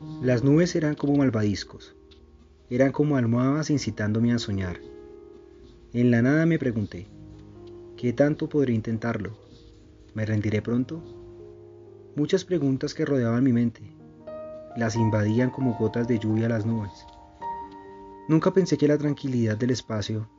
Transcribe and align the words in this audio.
Las 0.00 0.42
nubes 0.42 0.74
eran 0.76 0.94
como 0.94 1.14
malvadiscos, 1.16 1.94
eran 2.70 2.90
como 2.90 3.18
almohadas 3.18 3.68
incitándome 3.68 4.32
a 4.32 4.38
soñar. 4.38 4.78
En 5.92 6.10
la 6.10 6.22
nada 6.22 6.46
me 6.46 6.58
pregunté, 6.58 7.06
¿qué 7.98 8.14
tanto 8.14 8.48
podré 8.48 8.72
intentarlo? 8.72 9.36
¿Me 10.14 10.24
rendiré 10.24 10.62
pronto? 10.62 11.02
Muchas 12.16 12.46
preguntas 12.46 12.94
que 12.94 13.04
rodeaban 13.04 13.44
mi 13.44 13.52
mente, 13.52 13.82
las 14.74 14.96
invadían 14.96 15.50
como 15.50 15.74
gotas 15.74 16.08
de 16.08 16.18
lluvia 16.18 16.48
las 16.48 16.64
nubes. 16.64 17.04
Nunca 18.26 18.54
pensé 18.54 18.78
que 18.78 18.88
la 18.88 18.96
tranquilidad 18.96 19.58
del 19.58 19.72
espacio 19.72 20.30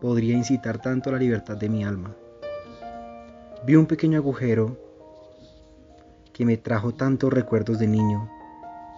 podría 0.00 0.36
incitar 0.36 0.80
tanto 0.80 1.10
a 1.10 1.14
la 1.14 1.18
libertad 1.18 1.56
de 1.56 1.68
mi 1.68 1.82
alma. 1.82 2.14
Vi 3.66 3.74
un 3.74 3.86
pequeño 3.86 4.18
agujero 4.18 4.78
que 6.32 6.44
me 6.44 6.56
trajo 6.56 6.94
tantos 6.94 7.32
recuerdos 7.32 7.80
de 7.80 7.88
niño, 7.88 8.30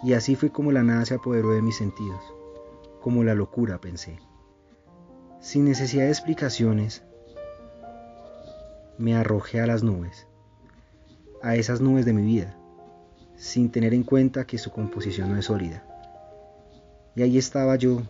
y 0.03 0.13
así 0.13 0.35
fue 0.35 0.51
como 0.51 0.71
la 0.71 0.83
nada 0.83 1.05
se 1.05 1.15
apoderó 1.15 1.51
de 1.51 1.61
mis 1.61 1.77
sentidos, 1.77 2.21
como 3.01 3.23
la 3.23 3.35
locura 3.35 3.79
pensé. 3.79 4.19
Sin 5.39 5.65
necesidad 5.65 6.03
de 6.03 6.09
explicaciones, 6.09 7.03
me 8.97 9.15
arrojé 9.15 9.61
a 9.61 9.67
las 9.67 9.81
nubes, 9.81 10.27
a 11.41 11.55
esas 11.55 11.81
nubes 11.81 12.05
de 12.05 12.13
mi 12.13 12.23
vida, 12.23 12.57
sin 13.35 13.71
tener 13.71 13.93
en 13.93 14.03
cuenta 14.03 14.45
que 14.45 14.57
su 14.57 14.71
composición 14.71 15.31
no 15.31 15.37
es 15.37 15.45
sólida. 15.45 15.85
Y 17.15 17.23
ahí 17.23 17.37
estaba 17.37 17.75
yo, 17.75 18.01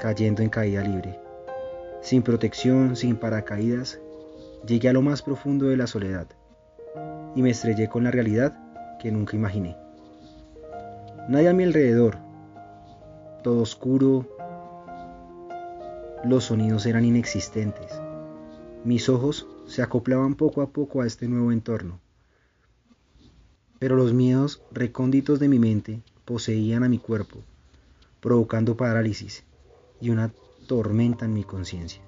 cayendo 0.00 0.42
en 0.42 0.48
caída 0.48 0.82
libre. 0.82 1.18
Sin 2.02 2.22
protección, 2.22 2.96
sin 2.96 3.16
paracaídas, 3.16 4.00
llegué 4.66 4.88
a 4.88 4.92
lo 4.92 5.02
más 5.02 5.22
profundo 5.22 5.66
de 5.66 5.76
la 5.76 5.86
soledad 5.86 6.26
y 7.34 7.42
me 7.42 7.50
estrellé 7.50 7.88
con 7.88 8.04
la 8.04 8.10
realidad 8.10 8.56
que 8.98 9.12
nunca 9.12 9.36
imaginé. 9.36 9.76
Nadie 11.28 11.50
a 11.50 11.52
mi 11.52 11.64
alrededor, 11.64 12.16
todo 13.42 13.60
oscuro, 13.60 14.26
los 16.24 16.44
sonidos 16.44 16.86
eran 16.86 17.04
inexistentes. 17.04 18.00
Mis 18.82 19.10
ojos 19.10 19.46
se 19.66 19.82
acoplaban 19.82 20.36
poco 20.36 20.62
a 20.62 20.70
poco 20.70 21.02
a 21.02 21.06
este 21.06 21.28
nuevo 21.28 21.52
entorno. 21.52 22.00
Pero 23.78 23.94
los 23.94 24.14
miedos 24.14 24.62
recónditos 24.72 25.38
de 25.38 25.48
mi 25.48 25.58
mente 25.58 26.00
poseían 26.24 26.82
a 26.82 26.88
mi 26.88 26.98
cuerpo, 26.98 27.40
provocando 28.20 28.78
parálisis 28.78 29.44
y 30.00 30.08
una 30.08 30.32
tormenta 30.66 31.26
en 31.26 31.34
mi 31.34 31.44
conciencia. 31.44 32.00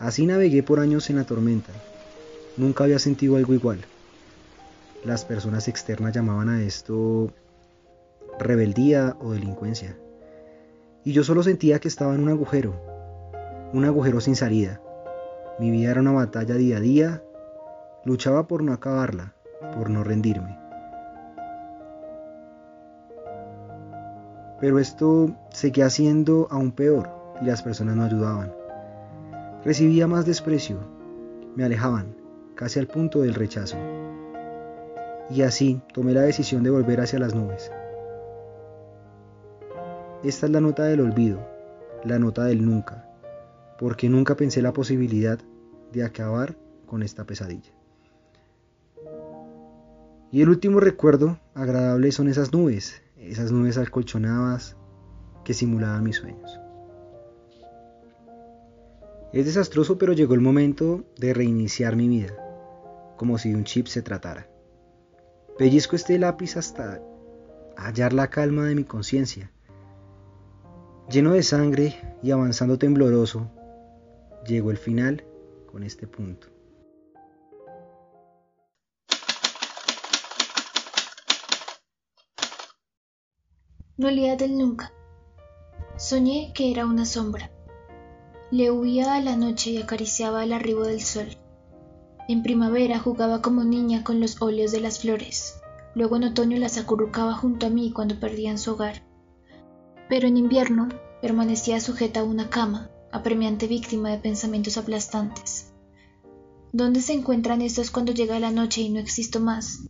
Así 0.00 0.26
navegué 0.26 0.64
por 0.64 0.80
años 0.80 1.10
en 1.10 1.16
la 1.16 1.24
tormenta. 1.26 1.70
Nunca 2.56 2.82
había 2.82 2.98
sentido 2.98 3.36
algo 3.36 3.54
igual. 3.54 3.84
Las 5.04 5.24
personas 5.24 5.66
externas 5.66 6.14
llamaban 6.14 6.48
a 6.48 6.62
esto 6.62 7.32
rebeldía 8.38 9.16
o 9.20 9.32
delincuencia. 9.32 9.96
Y 11.04 11.12
yo 11.12 11.24
solo 11.24 11.42
sentía 11.42 11.80
que 11.80 11.88
estaba 11.88 12.14
en 12.14 12.22
un 12.22 12.28
agujero, 12.28 12.74
un 13.72 13.84
agujero 13.84 14.20
sin 14.20 14.36
salida. 14.36 14.80
Mi 15.58 15.70
vida 15.72 15.90
era 15.90 16.00
una 16.00 16.12
batalla 16.12 16.54
día 16.54 16.76
a 16.76 16.80
día, 16.80 17.22
luchaba 18.04 18.46
por 18.46 18.62
no 18.62 18.72
acabarla, 18.72 19.34
por 19.74 19.90
no 19.90 20.04
rendirme. 20.04 20.56
Pero 24.60 24.78
esto 24.78 25.34
seguía 25.50 25.90
siendo 25.90 26.46
aún 26.48 26.70
peor 26.70 27.10
y 27.40 27.46
las 27.46 27.62
personas 27.62 27.96
no 27.96 28.04
ayudaban. 28.04 28.52
Recibía 29.64 30.06
más 30.06 30.26
desprecio, 30.26 30.78
me 31.56 31.64
alejaban, 31.64 32.14
casi 32.54 32.78
al 32.78 32.86
punto 32.86 33.22
del 33.22 33.34
rechazo. 33.34 33.76
Y 35.32 35.40
así 35.40 35.80
tomé 35.94 36.12
la 36.12 36.20
decisión 36.20 36.62
de 36.62 36.68
volver 36.68 37.00
hacia 37.00 37.18
las 37.18 37.34
nubes. 37.34 37.72
Esta 40.22 40.44
es 40.44 40.52
la 40.52 40.60
nota 40.60 40.84
del 40.84 41.00
olvido, 41.00 41.40
la 42.04 42.18
nota 42.18 42.44
del 42.44 42.62
nunca, 42.62 43.08
porque 43.78 44.10
nunca 44.10 44.36
pensé 44.36 44.60
la 44.60 44.74
posibilidad 44.74 45.38
de 45.90 46.04
acabar 46.04 46.54
con 46.84 47.02
esta 47.02 47.24
pesadilla. 47.24 47.72
Y 50.30 50.42
el 50.42 50.50
último 50.50 50.80
recuerdo 50.80 51.38
agradable 51.54 52.12
son 52.12 52.28
esas 52.28 52.52
nubes, 52.52 53.02
esas 53.16 53.52
nubes 53.52 53.78
alcolchonadas 53.78 54.76
que 55.44 55.54
simulaban 55.54 56.04
mis 56.04 56.16
sueños. 56.16 56.60
Es 59.32 59.46
desastroso, 59.46 59.96
pero 59.96 60.12
llegó 60.12 60.34
el 60.34 60.42
momento 60.42 61.06
de 61.16 61.32
reiniciar 61.32 61.96
mi 61.96 62.06
vida, 62.06 62.34
como 63.16 63.38
si 63.38 63.50
de 63.50 63.56
un 63.56 63.64
chip 63.64 63.86
se 63.86 64.02
tratara. 64.02 64.52
Pellizco 65.62 65.94
este 65.94 66.18
lápiz 66.18 66.56
hasta 66.56 67.00
hallar 67.76 68.12
la 68.12 68.28
calma 68.30 68.64
de 68.64 68.74
mi 68.74 68.82
conciencia. 68.82 69.52
Lleno 71.08 71.34
de 71.34 71.44
sangre 71.44 72.16
y 72.20 72.32
avanzando 72.32 72.78
tembloroso, 72.78 73.48
llegó 74.44 74.72
el 74.72 74.76
final 74.76 75.24
con 75.70 75.84
este 75.84 76.08
punto. 76.08 76.48
Nulidad 83.96 84.38
del 84.38 84.58
nunca. 84.58 84.92
Soñé 85.96 86.52
que 86.56 86.72
era 86.72 86.86
una 86.86 87.04
sombra. 87.04 87.52
Le 88.50 88.72
huía 88.72 89.14
a 89.14 89.20
la 89.20 89.36
noche 89.36 89.70
y 89.70 89.80
acariciaba 89.80 90.42
el 90.42 90.54
arribo 90.54 90.82
del 90.82 91.00
sol. 91.00 91.28
En 92.28 92.42
primavera 92.42 92.98
jugaba 92.98 93.42
como 93.42 93.64
niña 93.64 94.04
con 94.04 94.20
los 94.20 94.40
óleos 94.40 94.72
de 94.72 94.80
las 94.80 95.00
flores. 95.00 95.54
Luego 95.94 96.16
en 96.16 96.24
otoño 96.24 96.58
las 96.58 96.78
acurrucaba 96.78 97.34
junto 97.34 97.66
a 97.66 97.70
mí 97.70 97.92
cuando 97.92 98.18
perdían 98.18 98.58
su 98.58 98.72
hogar. 98.72 99.02
Pero 100.08 100.28
en 100.28 100.36
invierno 100.36 100.88
permanecía 101.20 101.80
sujeta 101.80 102.20
a 102.20 102.24
una 102.24 102.50
cama, 102.50 102.90
apremiante 103.10 103.66
víctima 103.66 104.10
de 104.10 104.18
pensamientos 104.18 104.76
aplastantes. 104.76 105.72
¿Dónde 106.72 107.02
se 107.02 107.12
encuentran 107.12 107.60
estos 107.60 107.90
cuando 107.90 108.12
llega 108.12 108.40
la 108.40 108.50
noche 108.50 108.80
y 108.80 108.88
no 108.88 108.98
existo 108.98 109.40
más? 109.40 109.80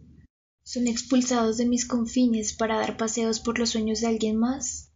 son 0.65 0.87
expulsados 0.87 1.57
de 1.57 1.67
mis 1.67 1.87
confines 1.87 2.53
para 2.53 2.79
dar 2.79 2.97
paseos 2.97 3.41
por 3.41 3.59
los 3.59 3.71
sueños 3.71 4.01
de 4.01 4.07
alguien 4.07 4.37
más? 4.37 4.91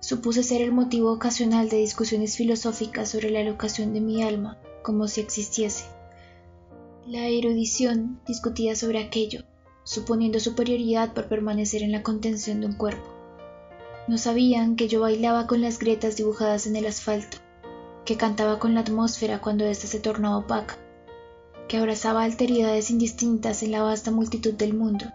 Supuse 0.00 0.42
ser 0.42 0.62
el 0.62 0.72
motivo 0.72 1.12
ocasional 1.12 1.68
de 1.68 1.76
discusiones 1.76 2.36
filosóficas 2.36 3.10
sobre 3.10 3.30
la 3.30 3.44
locación 3.44 3.92
de 3.92 4.00
mi 4.00 4.22
alma, 4.22 4.58
como 4.82 5.06
si 5.06 5.20
existiese. 5.20 5.84
La 7.06 7.26
erudición 7.26 8.20
discutía 8.26 8.76
sobre 8.76 8.98
aquello, 8.98 9.42
suponiendo 9.84 10.38
superioridad 10.38 11.14
por 11.14 11.28
permanecer 11.28 11.82
en 11.82 11.92
la 11.92 12.02
contención 12.02 12.60
de 12.60 12.66
un 12.66 12.74
cuerpo. 12.74 13.08
No 14.06 14.18
sabían 14.18 14.76
que 14.76 14.86
yo 14.86 15.00
bailaba 15.00 15.46
con 15.46 15.60
las 15.60 15.78
grietas 15.78 16.16
dibujadas 16.16 16.66
en 16.66 16.76
el 16.76 16.86
asfalto, 16.86 17.38
que 18.04 18.16
cantaba 18.16 18.58
con 18.58 18.74
la 18.74 18.80
atmósfera 18.80 19.40
cuando 19.40 19.64
ésta 19.64 19.86
se 19.86 20.00
tornaba 20.00 20.38
opaca, 20.38 20.76
que 21.68 21.78
abrazaba 21.78 22.22
alteridades 22.22 22.90
indistintas 22.90 23.62
en 23.62 23.70
la 23.72 23.82
vasta 23.82 24.10
multitud 24.10 24.52
del 24.54 24.74
mundo, 24.74 25.06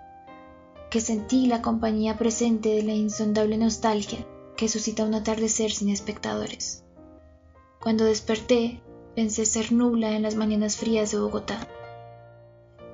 que 0.90 1.02
sentí 1.02 1.46
la 1.46 1.62
compañía 1.62 2.18
presente 2.18 2.70
de 2.70 2.84
la 2.84 2.94
insondable 2.94 3.58
nostalgia 3.58 4.26
que 4.56 4.70
suscita 4.70 5.04
un 5.04 5.14
atardecer 5.14 5.72
sin 5.72 5.90
espectadores. 5.90 6.84
Cuando 7.82 8.06
desperté, 8.06 8.82
pensé 9.16 9.46
ser 9.46 9.72
nubla 9.72 10.16
en 10.16 10.22
las 10.22 10.36
mañanas 10.36 10.78
frías 10.78 11.12
de 11.12 11.20
Bogotá. 11.20 11.68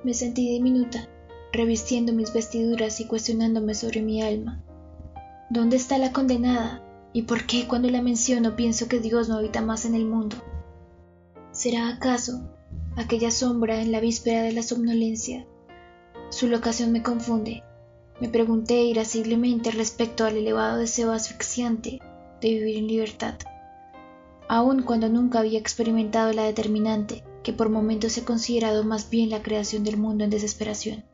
Me 0.04 0.14
sentí 0.14 0.48
diminuta, 0.48 1.08
revistiendo 1.52 2.12
mis 2.12 2.32
vestiduras 2.32 3.00
y 3.00 3.06
cuestionándome 3.06 3.74
sobre 3.74 4.02
mi 4.02 4.22
alma. 4.22 4.62
¿Dónde 5.50 5.76
está 5.76 5.98
la 5.98 6.12
condenada? 6.12 6.82
¿Y 7.12 7.22
por 7.22 7.46
qué 7.46 7.66
cuando 7.68 7.90
la 7.90 8.00
menciono 8.00 8.56
pienso 8.56 8.88
que 8.88 9.00
Dios 9.00 9.28
no 9.28 9.36
habita 9.36 9.60
más 9.60 9.84
en 9.84 9.94
el 9.94 10.06
mundo? 10.06 10.36
¿Será 11.50 11.88
acaso 11.88 12.40
aquella 12.96 13.30
sombra 13.30 13.80
en 13.80 13.92
la 13.92 14.00
víspera 14.00 14.42
de 14.42 14.52
la 14.52 14.62
somnolencia. 14.62 15.46
Su 16.30 16.48
locación 16.48 16.92
me 16.92 17.02
confunde. 17.02 17.62
Me 18.20 18.28
pregunté 18.28 18.82
irasciblemente 18.82 19.70
respecto 19.70 20.24
al 20.24 20.36
elevado 20.36 20.78
deseo 20.78 21.12
asfixiante 21.12 22.00
de 22.40 22.48
vivir 22.48 22.76
en 22.76 22.86
libertad, 22.86 23.34
aun 24.54 24.82
cuando 24.82 25.08
nunca 25.08 25.38
había 25.38 25.58
experimentado 25.58 26.30
la 26.34 26.42
determinante 26.44 27.24
que 27.42 27.54
por 27.54 27.70
momentos 27.70 28.18
he 28.18 28.24
considerado 28.24 28.84
más 28.84 29.08
bien 29.08 29.30
la 29.30 29.42
creación 29.42 29.82
del 29.82 29.96
mundo 29.96 30.24
en 30.24 30.30
desesperación. 30.30 31.04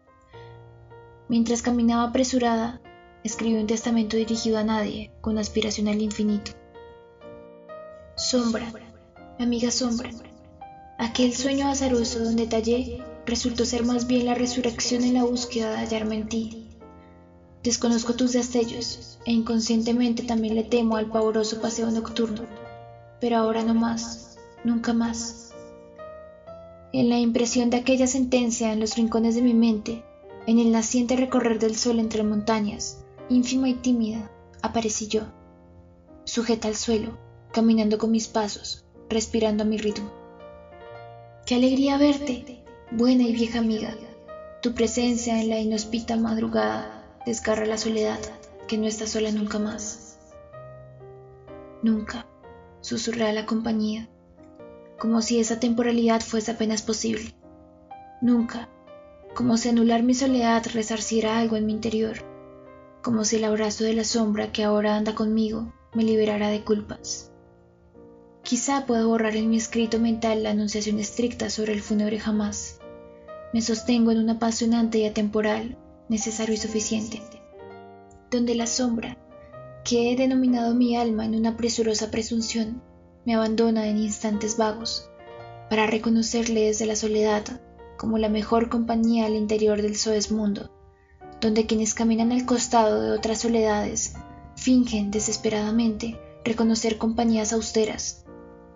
Mientras 1.28 1.62
caminaba 1.62 2.02
apresurada, 2.02 2.80
escribí 3.22 3.54
un 3.54 3.68
testamento 3.68 4.16
dirigido 4.16 4.58
a 4.58 4.64
nadie, 4.64 5.12
con 5.20 5.38
aspiración 5.38 5.86
al 5.86 6.02
infinito. 6.02 6.50
Sombra, 8.16 8.72
amiga 9.38 9.70
sombra, 9.70 10.10
Aquel 10.98 11.32
sueño 11.32 11.68
azaroso 11.68 12.18
donde 12.18 12.48
tallé 12.48 13.04
resultó 13.24 13.64
ser 13.64 13.84
más 13.84 14.08
bien 14.08 14.26
la 14.26 14.34
resurrección 14.34 15.04
en 15.04 15.14
la 15.14 15.22
búsqueda 15.22 15.70
de 15.70 15.76
hallarme 15.76 16.16
en 16.16 16.28
ti. 16.28 16.66
Desconozco 17.62 18.14
tus 18.14 18.32
destellos 18.32 19.20
e 19.26 19.30
inconscientemente 19.30 20.24
también 20.24 20.56
le 20.56 20.64
temo 20.64 20.96
al 20.96 21.06
pavoroso 21.06 21.60
paseo 21.60 21.88
nocturno, 21.92 22.42
pero 23.20 23.36
ahora 23.36 23.62
no 23.62 23.74
más, 23.74 24.38
nunca 24.64 24.92
más. 24.92 25.52
En 26.92 27.08
la 27.08 27.18
impresión 27.18 27.70
de 27.70 27.76
aquella 27.76 28.06
sentencia 28.06 28.72
en 28.72 28.80
los 28.80 28.96
rincones 28.96 29.34
de 29.34 29.42
mi 29.42 29.54
mente, 29.54 30.04
En 30.46 30.58
el 30.58 30.72
naciente 30.72 31.14
recorrer 31.14 31.58
del 31.58 31.76
sol 31.76 31.98
entre 31.98 32.22
montañas, 32.22 33.04
ínfima 33.28 33.68
y 33.68 33.74
tímida, 33.74 34.30
aparecí 34.62 35.06
yo, 35.06 35.24
sujeta 36.24 36.68
al 36.68 36.74
suelo, 36.74 37.18
caminando 37.52 37.98
con 37.98 38.10
mis 38.10 38.28
pasos, 38.28 38.86
respirando 39.10 39.64
a 39.64 39.66
mi 39.66 39.76
ritmo. 39.76 40.10
Qué 41.44 41.54
alegría 41.54 41.98
verte, 41.98 42.62
buena 42.90 43.24
y 43.24 43.32
vieja 43.34 43.58
amiga. 43.58 43.94
Tu 44.62 44.72
presencia 44.72 45.40
en 45.40 45.50
la 45.50 45.60
inhospita 45.60 46.16
madrugada 46.16 47.04
desgarra 47.26 47.66
la 47.66 47.76
soledad, 47.76 48.18
que 48.66 48.78
no 48.78 48.86
está 48.86 49.06
sola 49.06 49.30
nunca 49.30 49.58
más. 49.58 50.18
Nunca, 51.82 52.26
susurré 52.88 53.30
la 53.34 53.44
compañía, 53.44 54.08
como 54.98 55.20
si 55.20 55.38
esa 55.38 55.60
temporalidad 55.60 56.22
fuese 56.22 56.52
apenas 56.52 56.80
posible. 56.80 57.34
Nunca, 58.22 58.70
como 59.34 59.58
si 59.58 59.68
anular 59.68 60.02
mi 60.02 60.14
soledad 60.14 60.64
resarciera 60.72 61.38
algo 61.38 61.56
en 61.56 61.66
mi 61.66 61.72
interior, 61.74 62.16
como 63.02 63.26
si 63.26 63.36
el 63.36 63.44
abrazo 63.44 63.84
de 63.84 63.92
la 63.92 64.04
sombra 64.04 64.52
que 64.52 64.64
ahora 64.64 64.96
anda 64.96 65.14
conmigo 65.14 65.70
me 65.92 66.02
liberara 66.02 66.48
de 66.48 66.64
culpas. 66.64 67.30
Quizá 68.42 68.86
pueda 68.86 69.04
borrar 69.04 69.36
en 69.36 69.50
mi 69.50 69.58
escrito 69.58 70.00
mental 70.00 70.42
la 70.42 70.52
anunciación 70.52 70.98
estricta 70.98 71.50
sobre 71.50 71.74
el 71.74 71.82
fúnebre 71.82 72.18
jamás. 72.18 72.80
Me 73.52 73.60
sostengo 73.60 74.12
en 74.12 74.18
un 74.18 74.30
apasionante 74.30 74.96
y 74.98 75.04
atemporal, 75.04 75.76
necesario 76.08 76.54
y 76.54 76.58
suficiente, 76.58 77.20
donde 78.30 78.54
la 78.54 78.66
sombra, 78.66 79.18
que 79.88 80.12
he 80.12 80.16
denominado 80.16 80.74
mi 80.74 80.98
alma 80.98 81.24
en 81.24 81.34
una 81.34 81.56
presurosa 81.56 82.10
presunción, 82.10 82.82
me 83.24 83.34
abandona 83.34 83.88
en 83.88 83.96
instantes 83.96 84.58
vagos, 84.58 85.08
para 85.70 85.86
reconocerle 85.86 86.66
desde 86.66 86.84
la 86.84 86.94
soledad 86.94 87.62
como 87.96 88.18
la 88.18 88.28
mejor 88.28 88.68
compañía 88.68 89.24
al 89.24 89.34
interior 89.34 89.80
del 89.80 89.96
soez 89.96 90.30
mundo, 90.30 90.70
donde 91.40 91.64
quienes 91.64 91.94
caminan 91.94 92.32
al 92.32 92.44
costado 92.44 93.00
de 93.00 93.12
otras 93.12 93.40
soledades 93.40 94.12
fingen 94.56 95.10
desesperadamente 95.10 96.20
reconocer 96.44 96.98
compañías 96.98 97.54
austeras, 97.54 98.26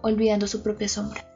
olvidando 0.00 0.46
su 0.46 0.62
propia 0.62 0.88
sombra. 0.88 1.31